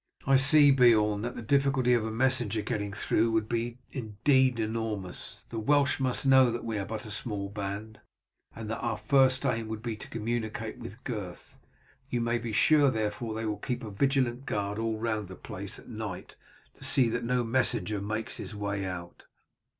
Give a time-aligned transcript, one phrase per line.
[0.25, 5.43] "I see, Beorn, that the difficulty of a messenger getting through would be indeed enormous;
[5.49, 7.99] the Welsh must know that we are but a small band,
[8.55, 11.59] and that our first aim would be to communicate with Gurth.
[12.09, 15.35] You may be sure, therefore, that they will keep a vigilant guard all round the
[15.35, 16.35] place at night
[16.73, 19.25] to see that no messenger makes his way out.